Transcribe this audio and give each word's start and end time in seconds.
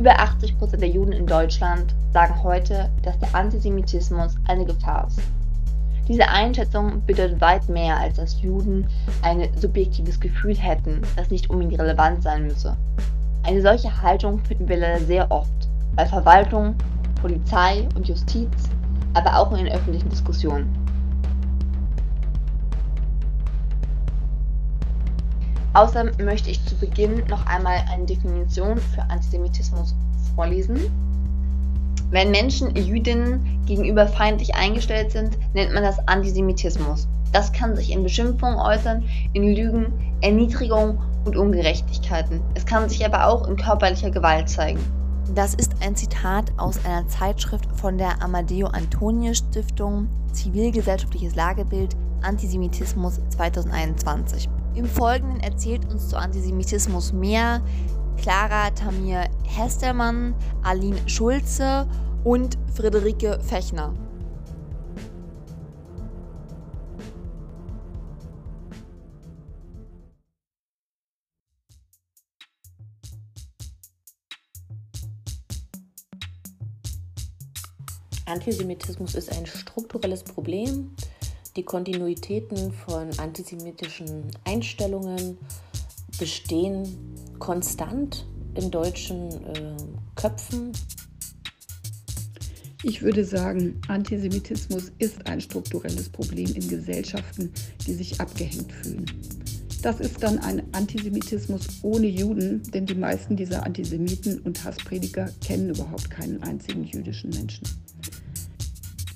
Über 0.00 0.18
80 0.18 0.56
Prozent 0.56 0.80
der 0.80 0.88
Juden 0.88 1.12
in 1.12 1.26
Deutschland 1.26 1.94
sagen 2.14 2.42
heute, 2.42 2.88
dass 3.02 3.18
der 3.18 3.34
Antisemitismus 3.34 4.34
eine 4.46 4.64
Gefahr 4.64 5.06
ist. 5.06 5.20
Diese 6.08 6.26
Einschätzung 6.26 7.04
bedeutet 7.04 7.38
weit 7.42 7.68
mehr, 7.68 7.98
als 7.98 8.16
dass 8.16 8.40
Juden 8.40 8.86
ein 9.20 9.46
subjektives 9.58 10.18
Gefühl 10.18 10.56
hätten, 10.56 11.02
das 11.16 11.30
nicht 11.30 11.50
unbedingt 11.50 11.78
relevant 11.78 12.22
sein 12.22 12.44
müsse. 12.44 12.78
Eine 13.42 13.60
solche 13.60 14.00
Haltung 14.00 14.38
finden 14.38 14.70
wir 14.70 14.78
leider 14.78 15.04
sehr 15.04 15.30
oft 15.30 15.68
bei 15.94 16.06
Verwaltung, 16.06 16.76
Polizei 17.20 17.86
und 17.94 18.08
Justiz, 18.08 18.70
aber 19.12 19.38
auch 19.38 19.52
in 19.52 19.66
den 19.66 19.74
öffentlichen 19.74 20.08
Diskussionen. 20.08 20.79
Außerdem 25.72 26.24
möchte 26.24 26.50
ich 26.50 26.64
zu 26.64 26.74
Beginn 26.76 27.22
noch 27.28 27.46
einmal 27.46 27.84
eine 27.92 28.04
Definition 28.04 28.78
für 28.78 29.02
Antisemitismus 29.02 29.94
vorlesen. 30.34 30.80
Wenn 32.10 32.32
Menschen 32.32 32.74
Jüdinnen 32.74 33.62
gegenüber 33.66 34.08
feindlich 34.08 34.54
eingestellt 34.56 35.12
sind, 35.12 35.38
nennt 35.54 35.72
man 35.72 35.84
das 35.84 36.00
Antisemitismus. 36.08 37.06
Das 37.32 37.52
kann 37.52 37.76
sich 37.76 37.92
in 37.92 38.02
Beschimpfungen 38.02 38.58
äußern, 38.58 39.04
in 39.32 39.54
Lügen, 39.54 39.92
Erniedrigung 40.20 40.98
und 41.24 41.36
Ungerechtigkeiten. 41.36 42.40
Es 42.54 42.66
kann 42.66 42.88
sich 42.88 43.06
aber 43.06 43.26
auch 43.26 43.46
in 43.46 43.56
körperlicher 43.56 44.10
Gewalt 44.10 44.48
zeigen. 44.48 44.80
Das 45.36 45.54
ist 45.54 45.74
ein 45.80 45.94
Zitat 45.94 46.50
aus 46.56 46.84
einer 46.84 47.06
Zeitschrift 47.06 47.68
von 47.76 47.96
der 47.96 48.20
Amadeo 48.20 48.66
Antonio 48.66 49.32
Stiftung 49.32 50.08
Zivilgesellschaftliches 50.32 51.36
Lagebild 51.36 51.94
Antisemitismus 52.22 53.20
2021. 53.28 54.48
Im 54.74 54.86
Folgenden 54.86 55.40
erzählt 55.40 55.84
uns 55.90 56.08
zu 56.08 56.16
Antisemitismus 56.16 57.12
mehr 57.12 57.62
Clara 58.16 58.70
Tamir 58.70 59.28
Hestermann, 59.44 60.34
Aline 60.62 60.96
Schulze 61.08 61.88
und 62.24 62.56
Friederike 62.74 63.40
Fechner. 63.42 63.92
Antisemitismus 78.26 79.16
ist 79.16 79.32
ein 79.32 79.44
strukturelles 79.44 80.22
Problem. 80.22 80.94
Die 81.60 81.66
Kontinuitäten 81.66 82.72
von 82.72 83.10
antisemitischen 83.18 84.30
Einstellungen 84.46 85.36
bestehen 86.18 86.88
konstant 87.38 88.26
in 88.54 88.70
deutschen 88.70 89.28
äh, 89.28 89.76
Köpfen. 90.14 90.72
Ich 92.82 93.02
würde 93.02 93.26
sagen, 93.26 93.78
Antisemitismus 93.88 94.90
ist 94.96 95.26
ein 95.26 95.42
strukturelles 95.42 96.08
Problem 96.08 96.50
in 96.54 96.66
Gesellschaften, 96.66 97.52
die 97.86 97.92
sich 97.92 98.18
abgehängt 98.22 98.72
fühlen. 98.72 99.04
Das 99.82 100.00
ist 100.00 100.22
dann 100.22 100.38
ein 100.38 100.62
Antisemitismus 100.72 101.66
ohne 101.82 102.06
Juden, 102.06 102.62
denn 102.72 102.86
die 102.86 102.94
meisten 102.94 103.36
dieser 103.36 103.66
Antisemiten 103.66 104.38
und 104.38 104.64
Hassprediger 104.64 105.28
kennen 105.44 105.68
überhaupt 105.68 106.08
keinen 106.08 106.42
einzigen 106.42 106.84
jüdischen 106.84 107.28
Menschen. 107.28 107.68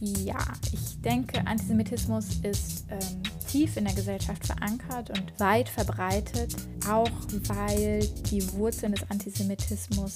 Ja, 0.05 0.37
ich 0.71 1.01
denke, 1.01 1.47
Antisemitismus 1.47 2.27
ist 2.43 2.85
ähm, 2.91 3.23
tief 3.49 3.79
in 3.79 3.85
der 3.85 3.95
Gesellschaft 3.95 4.47
verankert 4.47 5.09
und 5.09 5.41
weit 5.41 5.67
verbreitet, 5.67 6.55
auch 6.87 7.09
weil 7.47 8.07
die 8.31 8.53
Wurzeln 8.53 8.93
des 8.93 9.11
Antisemitismus 9.11 10.13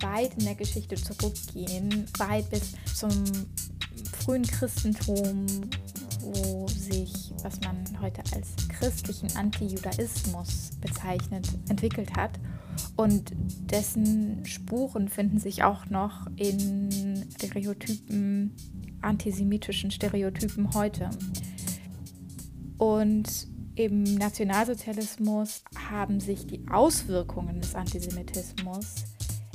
weit 0.00 0.34
in 0.38 0.44
der 0.44 0.54
Geschichte 0.54 0.94
zurückgehen, 0.94 2.06
weit 2.18 2.48
bis 2.50 2.74
zum 2.94 3.10
frühen 4.18 4.46
Christentum, 4.46 5.46
wo 6.20 6.68
sich, 6.68 7.32
was 7.42 7.60
man 7.62 8.00
heute 8.00 8.22
als 8.32 8.54
christlichen 8.68 9.36
Antijudaismus 9.36 10.70
bezeichnet, 10.80 11.48
entwickelt 11.68 12.14
hat. 12.16 12.38
Und 12.94 13.32
dessen 13.68 14.46
Spuren 14.46 15.08
finden 15.08 15.40
sich 15.40 15.64
auch 15.64 15.86
noch 15.86 16.28
in 16.36 17.26
Stereotypen 17.36 18.54
antisemitischen 19.02 19.90
Stereotypen 19.90 20.74
heute. 20.74 21.10
Und 22.78 23.48
im 23.74 24.02
Nationalsozialismus 24.14 25.62
haben 25.90 26.20
sich 26.20 26.46
die 26.46 26.66
Auswirkungen 26.70 27.60
des 27.60 27.74
Antisemitismus 27.74 28.94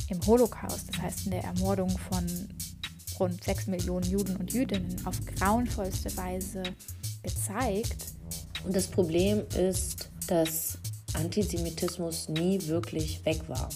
im 0.09 0.26
Holocaust, 0.26 0.90
das 0.90 1.02
heißt 1.02 1.26
in 1.26 1.32
der 1.32 1.44
Ermordung 1.44 1.90
von 1.90 2.26
rund 3.20 3.44
6 3.44 3.68
Millionen 3.68 4.09
Juden 4.09 4.36
und 4.38 4.53
Jüdinnen, 4.53 4.96
auf 5.06 5.20
grauenvollste 5.26 6.16
Weise 6.18 6.64
gezeigt. 7.22 8.14
Und 8.66 8.76
das 8.76 8.88
Problem 8.88 9.44
ist, 9.58 10.09
dass 10.28 10.78
Antisemitismus 11.14 12.30
nie 12.30 12.59
wirklich 12.68 13.26
weg 13.26 13.42
war 13.48 13.70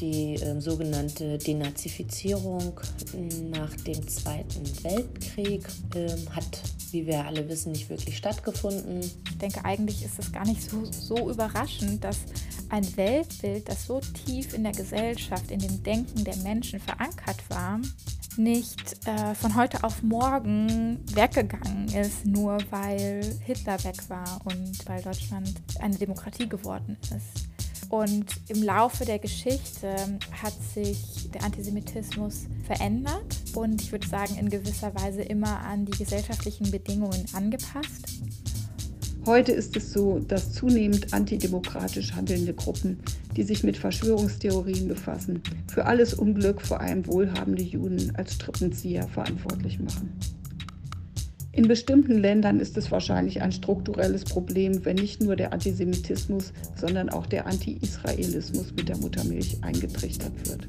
die 0.00 0.34
äh, 0.34 0.60
sogenannte 0.60 1.38
Denazifizierung 1.38 2.80
nach 3.50 3.74
dem 3.76 4.06
Zweiten 4.08 4.62
Weltkrieg 4.82 5.66
äh, 5.94 6.08
hat, 6.30 6.62
wie 6.90 7.06
wir 7.06 7.26
alle 7.26 7.48
wissen, 7.48 7.72
nicht 7.72 7.88
wirklich 7.90 8.16
stattgefunden. 8.16 9.00
Ich 9.00 9.38
denke, 9.38 9.64
eigentlich 9.64 10.04
ist 10.04 10.18
es 10.18 10.32
gar 10.32 10.46
nicht 10.46 10.62
so, 10.62 10.84
so 10.84 11.30
überraschend, 11.30 12.02
dass 12.04 12.18
ein 12.70 12.96
Weltbild, 12.96 13.68
das 13.68 13.86
so 13.86 14.00
tief 14.24 14.54
in 14.54 14.62
der 14.62 14.72
Gesellschaft, 14.72 15.50
in 15.50 15.58
dem 15.58 15.82
Denken 15.82 16.24
der 16.24 16.36
Menschen 16.36 16.80
verankert 16.80 17.42
war, 17.48 17.80
nicht 18.36 19.06
äh, 19.06 19.34
von 19.34 19.54
heute 19.56 19.82
auf 19.84 20.02
morgen 20.02 21.00
weggegangen 21.14 21.88
ist, 21.88 22.24
nur 22.24 22.58
weil 22.70 23.22
Hitler 23.44 23.82
weg 23.84 24.08
war 24.08 24.40
und 24.44 24.88
weil 24.88 25.02
Deutschland 25.02 25.52
eine 25.80 25.96
Demokratie 25.96 26.48
geworden 26.48 26.96
ist. 27.02 27.50
Und 27.90 28.26
im 28.48 28.62
Laufe 28.62 29.04
der 29.04 29.18
Geschichte 29.18 29.88
hat 30.40 30.54
sich 30.74 31.28
der 31.34 31.42
Antisemitismus 31.42 32.46
verändert 32.64 33.36
und 33.54 33.82
ich 33.82 33.90
würde 33.90 34.06
sagen 34.06 34.36
in 34.36 34.48
gewisser 34.48 34.94
Weise 34.94 35.22
immer 35.22 35.58
an 35.58 35.86
die 35.86 35.98
gesellschaftlichen 35.98 36.70
Bedingungen 36.70 37.26
angepasst. 37.34 38.06
Heute 39.26 39.50
ist 39.50 39.76
es 39.76 39.92
so, 39.92 40.20
dass 40.20 40.52
zunehmend 40.52 41.12
antidemokratisch 41.12 42.12
handelnde 42.12 42.54
Gruppen, 42.54 43.00
die 43.36 43.42
sich 43.42 43.64
mit 43.64 43.76
Verschwörungstheorien 43.76 44.86
befassen, 44.86 45.42
für 45.66 45.84
alles 45.84 46.14
Unglück 46.14 46.62
vor 46.62 46.80
allem 46.80 47.04
wohlhabende 47.08 47.62
Juden 47.62 48.14
als 48.14 48.34
Strippenzieher 48.34 49.08
verantwortlich 49.08 49.80
machen. 49.80 50.16
In 51.52 51.66
bestimmten 51.66 52.18
Ländern 52.18 52.60
ist 52.60 52.76
es 52.76 52.92
wahrscheinlich 52.92 53.42
ein 53.42 53.50
strukturelles 53.50 54.24
Problem, 54.24 54.84
wenn 54.84 54.96
nicht 54.96 55.20
nur 55.20 55.34
der 55.34 55.52
Antisemitismus, 55.52 56.52
sondern 56.76 57.10
auch 57.10 57.26
der 57.26 57.46
Anti-Israelismus 57.46 58.72
mit 58.72 58.88
der 58.88 58.96
Muttermilch 58.98 59.58
eingetrichtert 59.62 60.48
wird. 60.48 60.66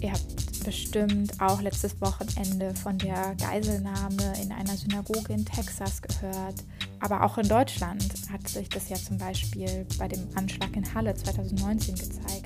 Ihr 0.00 0.12
habt 0.12 0.64
bestimmt 0.64 1.38
auch 1.38 1.60
letztes 1.60 2.00
Wochenende 2.00 2.74
von 2.74 2.96
der 2.96 3.34
Geiselnahme 3.38 4.32
in 4.42 4.52
einer 4.52 4.76
Synagoge 4.76 5.34
in 5.34 5.44
Texas 5.44 6.00
gehört. 6.00 6.64
Aber 7.00 7.22
auch 7.24 7.36
in 7.36 7.48
Deutschland 7.48 8.02
hat 8.32 8.48
sich 8.48 8.68
das 8.70 8.88
ja 8.88 8.96
zum 8.96 9.18
Beispiel 9.18 9.86
bei 9.98 10.08
dem 10.08 10.26
Anschlag 10.34 10.74
in 10.76 10.94
Halle 10.94 11.14
2019 11.14 11.94
gezeigt. 11.94 12.39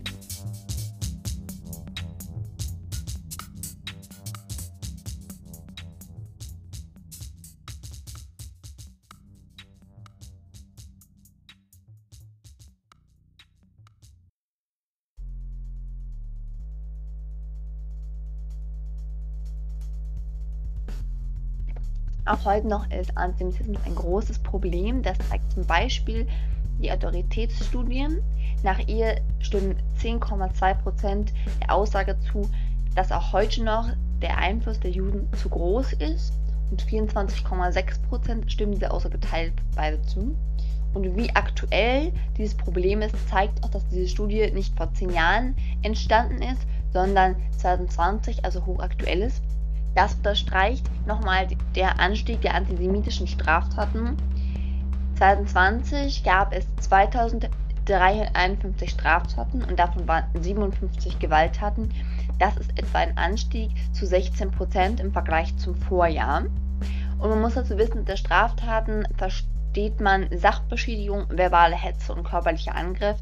Auch 22.26 22.44
heute 22.46 22.68
noch 22.68 22.90
ist 22.90 23.16
Antisemitismus 23.18 23.84
ein 23.84 23.94
großes 23.94 24.38
Problem. 24.38 25.02
Das 25.02 25.18
zeigt 25.28 25.52
zum 25.52 25.66
Beispiel 25.66 26.26
die 26.78 26.90
Autoritätsstudien. 26.90 28.22
Nach 28.62 28.78
ihr 28.88 29.20
stimmen 29.40 29.76
10,2% 30.00 31.26
der 31.60 31.74
Aussage 31.74 32.16
zu, 32.20 32.48
dass 32.94 33.12
auch 33.12 33.34
heute 33.34 33.62
noch 33.62 33.90
der 34.22 34.38
Einfluss 34.38 34.80
der 34.80 34.90
Juden 34.90 35.28
zu 35.36 35.50
groß 35.50 35.92
ist. 35.94 36.32
Und 36.70 36.82
24,6% 36.82 38.48
stimmen 38.48 38.72
dieser 38.72 38.94
Aussage 38.94 39.20
teilweise 39.20 40.00
zu. 40.06 40.34
Und 40.94 41.16
wie 41.16 41.28
aktuell 41.34 42.10
dieses 42.38 42.56
Problem 42.56 43.02
ist, 43.02 43.14
zeigt 43.28 43.62
auch, 43.62 43.68
dass 43.68 43.86
diese 43.88 44.08
Studie 44.08 44.50
nicht 44.50 44.74
vor 44.76 44.90
zehn 44.94 45.10
Jahren 45.10 45.54
entstanden 45.82 46.40
ist, 46.40 46.62
sondern 46.92 47.36
2020, 47.58 48.44
also 48.46 48.64
hochaktuell 48.64 49.22
ist. 49.22 49.42
Das 49.94 50.14
unterstreicht 50.14 50.88
nochmal 51.06 51.46
der 51.74 52.00
Anstieg 52.00 52.40
der 52.42 52.54
antisemitischen 52.54 53.26
Straftaten. 53.26 54.16
2020 55.16 56.24
gab 56.24 56.52
es 56.52 56.66
2000 56.80 57.48
351 57.84 58.90
Straftaten 58.90 59.62
und 59.62 59.78
davon 59.78 60.08
waren 60.08 60.24
57 60.40 61.18
Gewalttaten. 61.18 61.90
Das 62.38 62.56
ist 62.56 62.70
etwa 62.78 62.98
ein 62.98 63.16
Anstieg 63.16 63.70
zu 63.92 64.06
16 64.06 64.50
Prozent 64.50 65.00
im 65.00 65.12
Vergleich 65.12 65.56
zum 65.56 65.74
Vorjahr. 65.76 66.44
Und 67.18 67.30
man 67.30 67.40
muss 67.40 67.54
dazu 67.54 67.78
wissen, 67.78 68.04
dass 68.04 68.18
Straftaten 68.18 69.06
versteht 69.16 70.00
man 70.00 70.28
Sachbeschädigung, 70.36 71.26
verbale 71.28 71.76
Hetze 71.76 72.14
und 72.14 72.24
körperlicher 72.24 72.74
Angriff. 72.74 73.18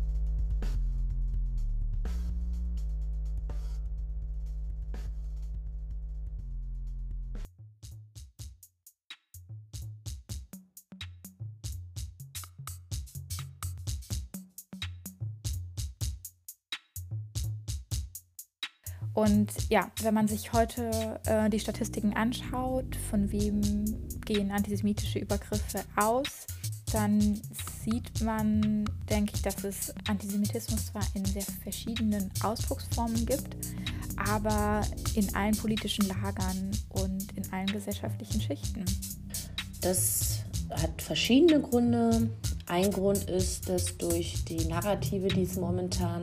Und 19.14 19.69
ja, 19.69 19.91
wenn 20.03 20.14
man 20.14 20.26
sich 20.26 20.53
heute 20.53 21.20
äh, 21.26 21.50
die 21.50 21.61
Statistiken 21.61 22.14
anschaut, 22.14 22.97
von 23.11 23.31
wem 23.31 23.61
gehen 24.25 24.50
antisemitische 24.50 25.19
Übergriffe 25.19 25.85
aus, 25.97 26.47
dann 26.93 27.41
sieht 27.85 28.23
man, 28.23 28.85
denke 29.09 29.32
ich, 29.35 29.43
dass 29.43 29.64
es 29.64 29.94
Antisemitismus 30.09 30.87
zwar 30.87 31.03
in 31.14 31.25
sehr 31.25 31.43
verschiedenen 31.62 32.31
Ausdrucksformen 32.43 33.26
gibt, 33.26 33.56
aber 34.17 34.82
in 35.15 35.35
allen 35.35 35.56
politischen 35.56 36.06
Lagern 36.08 36.70
und 36.91 37.32
in 37.37 37.50
allen 37.53 37.67
gesellschaftlichen 37.67 38.41
Schichten. 38.41 38.85
Das 39.81 40.41
hat 40.70 41.03
verschiedene 41.03 41.61
Gründe. 41.61 42.31
Ein 42.67 42.91
Grund 42.91 43.29
ist, 43.29 43.69
dass 43.69 43.97
durch 43.99 44.44
die 44.44 44.65
Narrative, 44.67 45.29
die 45.29 45.43
es 45.43 45.56
momentan 45.56 46.23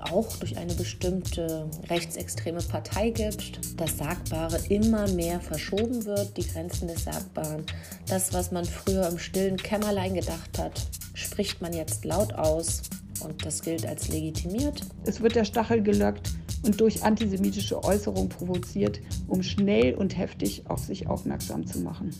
auch 0.00 0.36
durch 0.36 0.56
eine 0.56 0.74
bestimmte 0.74 1.68
rechtsextreme 1.88 2.62
Partei 2.62 3.10
gibt, 3.10 3.60
das 3.80 3.98
Sagbare 3.98 4.58
immer 4.68 5.08
mehr 5.08 5.40
verschoben 5.40 6.04
wird, 6.04 6.36
die 6.36 6.46
Grenzen 6.46 6.88
des 6.88 7.04
Sagbaren. 7.04 7.64
Das, 8.06 8.32
was 8.32 8.52
man 8.52 8.64
früher 8.64 9.08
im 9.08 9.18
stillen 9.18 9.56
Kämmerlein 9.56 10.14
gedacht 10.14 10.58
hat, 10.58 10.86
spricht 11.14 11.60
man 11.60 11.72
jetzt 11.72 12.04
laut 12.04 12.32
aus 12.34 12.82
und 13.20 13.44
das 13.44 13.62
gilt 13.62 13.86
als 13.86 14.08
legitimiert. 14.08 14.82
Es 15.04 15.20
wird 15.20 15.34
der 15.34 15.44
Stachel 15.44 15.82
gelockt 15.82 16.30
und 16.62 16.80
durch 16.80 17.02
antisemitische 17.02 17.82
Äußerungen 17.82 18.28
provoziert, 18.28 19.00
um 19.26 19.42
schnell 19.42 19.94
und 19.94 20.16
heftig 20.16 20.64
auf 20.68 20.84
sich 20.84 21.06
aufmerksam 21.06 21.66
zu 21.66 21.80
machen. 21.80 22.14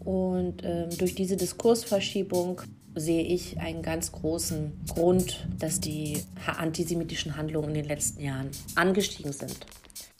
Und 0.00 0.62
ähm, 0.64 0.90
durch 0.96 1.14
diese 1.14 1.36
Diskursverschiebung 1.36 2.62
sehe 3.00 3.22
ich 3.22 3.58
einen 3.60 3.82
ganz 3.82 4.12
großen 4.12 4.72
Grund, 4.88 5.48
dass 5.58 5.80
die 5.80 6.22
antisemitischen 6.46 7.36
Handlungen 7.36 7.68
in 7.68 7.74
den 7.74 7.84
letzten 7.86 8.22
Jahren 8.22 8.50
angestiegen 8.74 9.32
sind. 9.32 9.56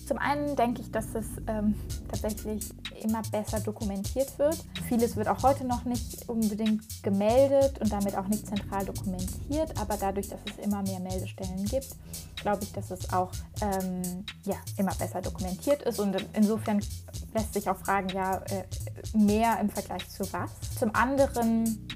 Zum 0.09 0.17
einen 0.17 0.57
denke 0.57 0.81
ich, 0.81 0.91
dass 0.91 1.15
es 1.15 1.27
ähm, 1.49 1.75
tatsächlich 2.09 2.71
immer 3.03 3.21
besser 3.31 3.61
dokumentiert 3.61 4.39
wird. 4.39 4.57
Vieles 4.89 5.17
wird 5.17 5.29
auch 5.29 5.43
heute 5.43 5.67
noch 5.67 5.85
nicht 5.85 6.27
unbedingt 6.31 7.03
gemeldet 7.03 7.79
und 7.79 7.93
damit 7.93 8.17
auch 8.17 8.27
nicht 8.27 8.47
zentral 8.47 8.87
dokumentiert, 8.87 9.79
aber 9.79 9.99
dadurch, 10.01 10.31
dass 10.31 10.41
es 10.51 10.65
immer 10.65 10.83
mehr 10.83 11.01
Meldestellen 11.01 11.63
gibt, 11.67 11.89
glaube 12.37 12.65
ich, 12.65 12.73
dass 12.73 12.91
es 12.91 13.13
auch 13.13 13.31
ähm, 13.61 14.25
ja, 14.47 14.57
immer 14.79 14.95
besser 14.95 15.21
dokumentiert 15.21 15.83
ist 15.83 16.01
und 16.01 16.17
insofern 16.33 16.81
lässt 17.35 17.53
sich 17.53 17.69
auch 17.69 17.77
fragen, 17.77 18.09
ja, 18.09 18.39
äh, 18.47 18.65
mehr 19.15 19.61
im 19.61 19.69
Vergleich 19.69 20.09
zu 20.09 20.25
was. 20.33 20.51
Zum 20.79 20.95
anderen 20.95 21.87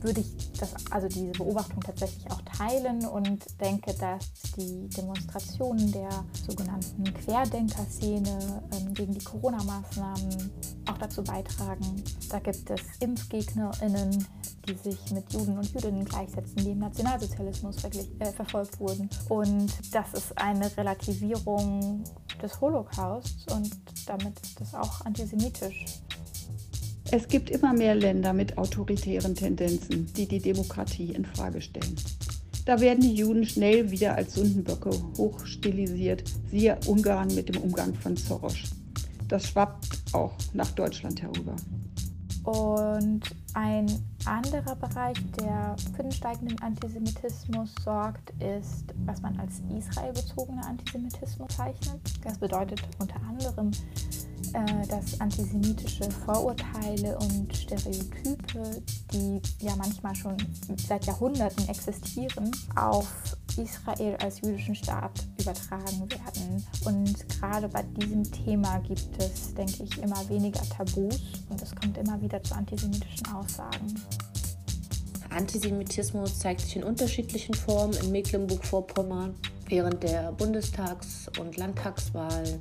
würde 0.00 0.20
ich 0.20 0.52
das, 0.58 0.74
also 0.90 1.08
diese 1.08 1.32
Beobachtung 1.32 1.80
tatsächlich 1.80 2.30
auch 2.30 2.42
teilen 2.42 3.06
und 3.06 3.44
denke, 3.60 3.94
dass 3.94 4.32
die 4.56 4.88
Demonstrationen 4.88 5.92
der 5.92 6.10
sogenannten 6.46 7.04
Querdenker-Szene 7.04 8.62
ähm, 8.72 8.94
gegen 8.94 9.14
die 9.14 9.24
Corona-Maßnahmen 9.24 10.50
auch 10.88 10.98
dazu 10.98 11.22
beitragen. 11.22 12.02
Da 12.28 12.38
gibt 12.38 12.68
es 12.70 12.80
ImpfgegnerInnen, 13.00 14.26
die 14.68 14.74
sich 14.74 15.10
mit 15.12 15.32
Juden 15.32 15.58
und 15.58 15.72
Jüdinnen 15.72 16.04
gleichsetzen, 16.04 16.56
die 16.56 16.70
im 16.70 16.78
Nationalsozialismus 16.78 17.76
äh, 17.84 18.32
verfolgt 18.32 18.78
wurden. 18.80 19.08
Und 19.28 19.72
das 19.92 20.12
ist 20.14 20.38
eine 20.38 20.76
Relativierung 20.76 22.04
des 22.42 22.60
Holocausts 22.60 23.52
und 23.52 23.70
damit 24.06 24.38
ist 24.40 24.60
das 24.60 24.74
auch 24.74 25.04
antisemitisch. 25.04 26.02
Es 27.14 27.28
gibt 27.28 27.50
immer 27.50 27.74
mehr 27.74 27.94
Länder 27.94 28.32
mit 28.32 28.56
autoritären 28.56 29.34
Tendenzen, 29.34 30.10
die 30.14 30.26
die 30.26 30.38
Demokratie 30.38 31.12
in 31.12 31.26
Frage 31.26 31.60
stellen. 31.60 31.94
Da 32.64 32.80
werden 32.80 33.02
die 33.02 33.12
Juden 33.12 33.44
schnell 33.44 33.90
wieder 33.90 34.14
als 34.14 34.32
Sündenböcke 34.32 34.90
hochstilisiert, 35.18 36.24
siehe 36.50 36.78
Ungarn 36.86 37.28
mit 37.34 37.54
dem 37.54 37.60
Umgang 37.60 37.92
von 37.92 38.16
Soros. 38.16 38.72
Das 39.28 39.46
schwappt 39.46 39.88
auch 40.14 40.32
nach 40.54 40.70
Deutschland 40.70 41.20
herüber. 41.20 41.54
Und 42.44 43.20
ein 43.52 43.86
anderer 44.24 44.74
Bereich, 44.76 45.18
der 45.38 45.76
für 45.94 46.04
den 46.04 46.12
steigenden 46.12 46.58
Antisemitismus 46.62 47.74
sorgt, 47.84 48.30
ist, 48.40 48.86
was 49.04 49.20
man 49.20 49.38
als 49.38 49.60
israelbezogener 49.76 50.66
Antisemitismus 50.66 51.56
zeichnet. 51.56 52.00
Das 52.24 52.38
bedeutet 52.38 52.80
unter 52.98 53.20
anderem 53.28 53.70
äh, 54.54 54.86
dass 54.88 55.20
antisemitische 55.20 56.10
Vorurteile 56.10 57.18
und 57.18 57.54
Stereotype, 57.56 58.82
die 59.12 59.40
ja 59.60 59.74
manchmal 59.76 60.14
schon 60.14 60.36
seit 60.76 61.06
Jahrhunderten 61.06 61.68
existieren, 61.68 62.50
auf 62.76 63.36
Israel 63.56 64.16
als 64.22 64.40
jüdischen 64.40 64.74
Staat 64.74 65.26
übertragen 65.40 66.08
werden. 66.10 66.66
Und 66.84 67.28
gerade 67.28 67.68
bei 67.68 67.82
diesem 67.82 68.24
Thema 68.30 68.78
gibt 68.80 69.22
es, 69.22 69.54
denke 69.54 69.84
ich, 69.84 69.98
immer 70.02 70.28
weniger 70.28 70.62
Tabus 70.68 71.20
und 71.48 71.60
es 71.60 71.74
kommt 71.74 71.96
immer 71.98 72.20
wieder 72.20 72.42
zu 72.42 72.54
antisemitischen 72.54 73.26
Aussagen. 73.34 73.94
Antisemitismus 75.30 76.38
zeigt 76.38 76.60
sich 76.60 76.76
in 76.76 76.84
unterschiedlichen 76.84 77.54
Formen 77.54 77.94
in 77.94 78.12
Mecklenburg-Vorpommern 78.12 79.34
während 79.66 80.02
der 80.02 80.32
Bundestags- 80.32 81.30
und 81.40 81.56
Landtagswahlen 81.56 82.60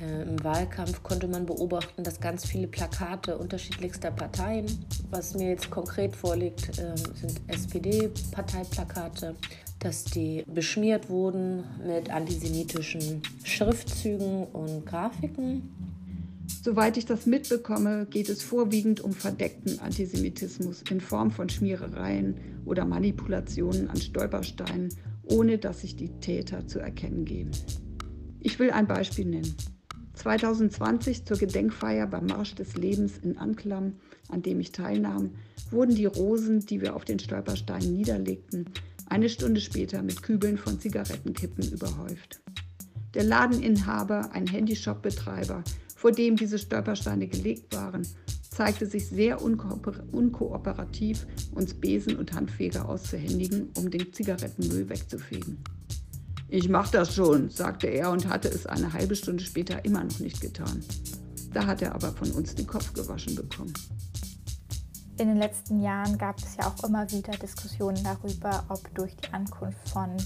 äh, 0.00 0.22
Im 0.22 0.42
Wahlkampf 0.44 1.02
konnte 1.02 1.26
man 1.26 1.46
beobachten, 1.46 2.02
dass 2.02 2.20
ganz 2.20 2.46
viele 2.46 2.66
Plakate 2.68 3.36
unterschiedlichster 3.36 4.10
Parteien, 4.10 4.66
was 5.10 5.34
mir 5.34 5.50
jetzt 5.50 5.70
konkret 5.70 6.14
vorliegt, 6.14 6.78
äh, 6.78 6.96
sind 7.14 7.40
SPD-Parteiplakate, 7.48 9.34
dass 9.80 10.04
die 10.04 10.44
beschmiert 10.46 11.08
wurden 11.08 11.64
mit 11.86 12.10
antisemitischen 12.10 13.22
Schriftzügen 13.44 14.44
und 14.44 14.86
Grafiken. 14.86 15.68
Soweit 16.62 16.96
ich 16.96 17.06
das 17.06 17.26
mitbekomme, 17.26 18.06
geht 18.06 18.28
es 18.28 18.42
vorwiegend 18.42 19.00
um 19.00 19.12
verdeckten 19.12 19.78
Antisemitismus 19.80 20.82
in 20.90 21.00
Form 21.00 21.30
von 21.30 21.48
Schmierereien 21.48 22.36
oder 22.64 22.84
Manipulationen 22.84 23.88
an 23.88 24.00
Stolpersteinen, 24.00 24.94
ohne 25.24 25.58
dass 25.58 25.80
sich 25.80 25.96
die 25.96 26.08
Täter 26.20 26.66
zu 26.66 26.78
erkennen 26.78 27.24
geben. 27.24 27.50
Ich 28.40 28.58
will 28.58 28.70
ein 28.70 28.86
Beispiel 28.86 29.26
nennen. 29.26 29.54
2020 30.18 31.24
zur 31.24 31.38
Gedenkfeier 31.38 32.06
beim 32.06 32.26
Marsch 32.26 32.54
des 32.54 32.74
Lebens 32.74 33.18
in 33.22 33.38
Anklam, 33.38 33.94
an 34.28 34.42
dem 34.42 34.60
ich 34.60 34.72
teilnahm, 34.72 35.30
wurden 35.70 35.94
die 35.94 36.06
Rosen, 36.06 36.60
die 36.66 36.80
wir 36.80 36.96
auf 36.96 37.04
den 37.04 37.18
Stolpersteinen 37.18 37.92
niederlegten, 37.92 38.66
eine 39.06 39.28
Stunde 39.28 39.60
später 39.60 40.02
mit 40.02 40.22
Kübeln 40.22 40.58
von 40.58 40.80
Zigarettenkippen 40.80 41.70
überhäuft. 41.70 42.40
Der 43.14 43.24
Ladeninhaber, 43.24 44.30
ein 44.32 44.46
Handyshop-Betreiber, 44.46 45.62
vor 45.96 46.12
dem 46.12 46.36
diese 46.36 46.58
Stolpersteine 46.58 47.26
gelegt 47.26 47.74
waren, 47.74 48.06
zeigte 48.50 48.86
sich 48.86 49.06
sehr 49.06 49.40
unkooperativ, 49.40 51.26
uns 51.54 51.74
Besen 51.74 52.16
und 52.16 52.32
Handfeger 52.32 52.88
auszuhändigen, 52.88 53.68
um 53.76 53.90
den 53.90 54.12
Zigarettenmüll 54.12 54.88
wegzufegen. 54.88 55.58
Ich 56.50 56.68
mach 56.68 56.90
das 56.90 57.14
schon, 57.14 57.50
sagte 57.50 57.88
er 57.88 58.10
und 58.10 58.26
hatte 58.26 58.48
es 58.48 58.66
eine 58.66 58.92
halbe 58.92 59.14
Stunde 59.14 59.44
später 59.44 59.84
immer 59.84 60.02
noch 60.02 60.18
nicht 60.18 60.40
getan. 60.40 60.82
Da 61.52 61.66
hat 61.66 61.82
er 61.82 61.94
aber 61.94 62.10
von 62.12 62.30
uns 62.32 62.54
den 62.54 62.66
Kopf 62.66 62.92
gewaschen 62.94 63.34
bekommen. 63.34 63.74
In 65.18 65.28
den 65.28 65.36
letzten 65.36 65.82
Jahren 65.82 66.16
gab 66.16 66.38
es 66.38 66.56
ja 66.56 66.68
auch 66.68 66.84
immer 66.84 67.10
wieder 67.10 67.32
Diskussionen 67.32 68.02
darüber, 68.02 68.64
ob 68.68 68.94
durch 68.94 69.14
die 69.16 69.32
Ankunft 69.32 69.88
von 69.90 70.16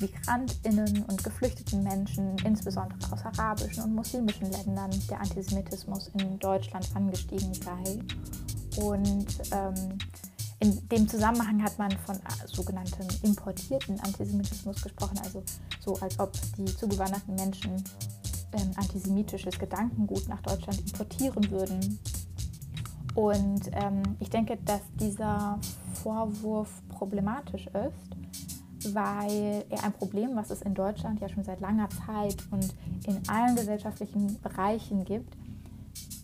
Migrantinnen 0.00 1.04
und 1.04 1.24
geflüchteten 1.24 1.82
Menschen, 1.82 2.36
insbesondere 2.44 2.98
aus 3.10 3.24
arabischen 3.24 3.84
und 3.84 3.94
muslimischen 3.94 4.50
Ländern, 4.52 4.90
der 5.10 5.20
Antisemitismus 5.20 6.10
in 6.18 6.38
Deutschland 6.38 6.86
angestiegen 6.94 7.54
sei. 7.54 7.98
Und 8.76 9.26
ähm, 9.52 9.98
in 10.62 10.88
dem 10.88 11.08
Zusammenhang 11.08 11.60
hat 11.62 11.76
man 11.76 11.90
von 11.90 12.14
äh, 12.16 12.46
sogenanntem 12.46 13.06
importierten 13.22 13.98
Antisemitismus 14.00 14.80
gesprochen, 14.80 15.18
also 15.24 15.42
so 15.80 15.96
als 15.96 16.18
ob 16.20 16.32
die 16.56 16.64
zugewanderten 16.64 17.34
Menschen 17.34 17.82
ähm, 18.52 18.70
antisemitisches 18.76 19.58
Gedankengut 19.58 20.28
nach 20.28 20.40
Deutschland 20.42 20.78
importieren 20.80 21.50
würden. 21.50 21.98
Und 23.16 23.70
ähm, 23.72 24.02
ich 24.20 24.30
denke, 24.30 24.56
dass 24.64 24.82
dieser 25.00 25.58
Vorwurf 25.94 26.70
problematisch 26.88 27.66
ist, 27.66 28.94
weil 28.94 29.64
er 29.68 29.84
ein 29.84 29.92
Problem, 29.92 30.36
was 30.36 30.50
es 30.50 30.62
in 30.62 30.74
Deutschland 30.74 31.20
ja 31.20 31.28
schon 31.28 31.42
seit 31.42 31.60
langer 31.60 31.88
Zeit 32.06 32.36
und 32.52 32.72
in 33.06 33.20
allen 33.28 33.56
gesellschaftlichen 33.56 34.40
Bereichen 34.40 35.04
gibt, 35.04 35.36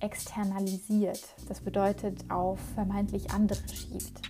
externalisiert. 0.01 1.35
Das 1.49 1.61
bedeutet 1.61 2.31
auf 2.31 2.59
vermeintlich 2.75 3.31
andere 3.31 3.61
schiebt. 3.69 4.28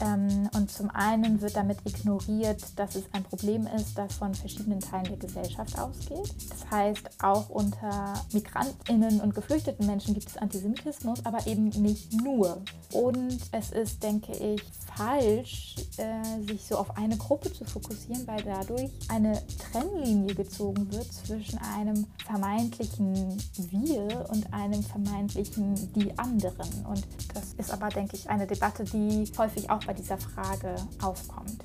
Ähm, 0.00 0.48
und 0.54 0.70
zum 0.70 0.90
einen 0.90 1.40
wird 1.40 1.56
damit 1.56 1.78
ignoriert, 1.84 2.62
dass 2.76 2.94
es 2.94 3.04
ein 3.12 3.22
Problem 3.24 3.66
ist, 3.76 3.96
das 3.96 4.14
von 4.14 4.34
verschiedenen 4.34 4.80
Teilen 4.80 5.04
der 5.04 5.16
Gesellschaft 5.16 5.78
ausgeht. 5.78 6.34
Das 6.50 6.70
heißt, 6.70 7.22
auch 7.22 7.48
unter 7.48 8.14
Migrantinnen 8.32 9.20
und 9.20 9.34
geflüchteten 9.34 9.86
Menschen 9.86 10.14
gibt 10.14 10.28
es 10.28 10.36
Antisemitismus, 10.36 11.24
aber 11.24 11.46
eben 11.46 11.68
nicht 11.68 12.12
nur. 12.22 12.62
Und 12.92 13.38
es 13.52 13.70
ist, 13.70 14.02
denke 14.02 14.32
ich, 14.32 14.62
falsch, 14.96 15.76
äh, 15.96 16.42
sich 16.46 16.64
so 16.64 16.76
auf 16.76 16.96
eine 16.96 17.16
Gruppe 17.16 17.52
zu 17.52 17.64
fokussieren, 17.64 18.26
weil 18.26 18.42
dadurch 18.42 18.90
eine 19.08 19.40
Trennlinie 19.70 20.34
gezogen 20.34 20.90
wird 20.92 21.12
zwischen 21.12 21.58
einem 21.76 22.06
vermeintlichen 22.26 23.36
Wir 23.70 24.26
und 24.30 24.52
einem 24.52 24.82
vermeintlichen 24.82 25.92
Die 25.94 26.16
anderen. 26.18 26.86
Und 26.86 27.06
das 27.34 27.54
ist 27.54 27.70
aber, 27.70 27.88
denke 27.88 28.16
ich, 28.16 28.28
eine 28.28 28.46
Debatte, 28.46 28.84
die 28.84 29.30
häufig 29.36 29.70
auch 29.70 29.86
bei 29.88 29.94
dieser 29.94 30.18
Frage 30.18 30.76
aufkommt. 31.00 31.64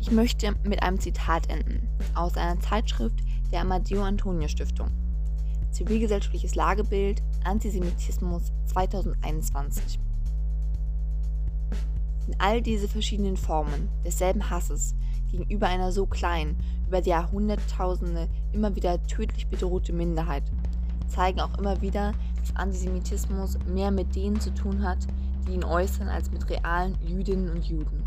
Ich 0.00 0.10
möchte 0.10 0.54
mit 0.64 0.82
einem 0.82 1.00
Zitat 1.00 1.48
enden 1.48 1.88
aus 2.14 2.36
einer 2.36 2.60
Zeitschrift 2.60 3.20
der 3.52 3.62
Amadeo 3.62 4.02
Antonio 4.02 4.48
Stiftung. 4.48 4.88
Zivilgesellschaftliches 5.70 6.54
Lagebild 6.54 7.22
Antisemitismus 7.44 8.52
2021. 8.66 9.98
Sind 12.26 12.36
all 12.38 12.62
diese 12.62 12.88
verschiedenen 12.88 13.36
Formen 13.36 13.88
desselben 14.04 14.50
Hasses 14.50 14.94
gegenüber 15.30 15.68
einer 15.68 15.92
so 15.92 16.06
kleinen, 16.06 16.56
über 16.86 17.00
die 17.00 17.10
Jahrhunderttausende 17.10 18.28
immer 18.52 18.74
wieder 18.74 19.02
tödlich 19.04 19.46
bedrohte 19.46 19.92
Minderheit, 19.92 20.42
zeigen 21.08 21.40
auch 21.40 21.56
immer 21.58 21.80
wieder, 21.80 22.12
dass 22.40 22.56
Antisemitismus 22.56 23.58
mehr 23.66 23.90
mit 23.90 24.14
denen 24.14 24.40
zu 24.40 24.52
tun 24.54 24.82
hat, 24.82 24.98
die 25.46 25.54
ihn 25.54 25.64
äußern, 25.64 26.08
als 26.08 26.30
mit 26.30 26.48
realen 26.48 26.96
Jüdinnen 27.06 27.50
und 27.50 27.64
Juden. 27.64 28.04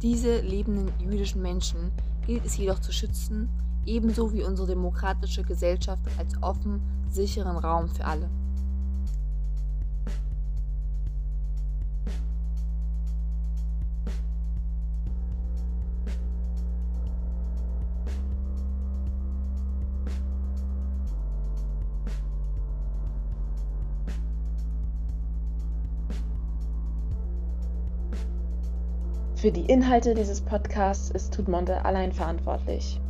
Diese 0.00 0.40
lebenden 0.40 0.92
jüdischen 1.00 1.42
Menschen 1.42 1.92
gilt 2.26 2.44
es 2.44 2.56
jedoch 2.56 2.80
zu 2.80 2.92
schützen, 2.92 3.48
ebenso 3.86 4.32
wie 4.32 4.42
unsere 4.42 4.68
demokratische 4.68 5.42
Gesellschaft 5.42 6.02
als 6.18 6.40
offen, 6.42 6.80
sicheren 7.08 7.56
Raum 7.56 7.88
für 7.88 8.04
alle. 8.04 8.28
Für 29.42 29.50
die 29.50 29.66
Inhalte 29.66 30.14
dieses 30.14 30.40
Podcasts 30.40 31.10
ist 31.10 31.34
Tudmonte 31.34 31.84
allein 31.84 32.12
verantwortlich. 32.12 33.00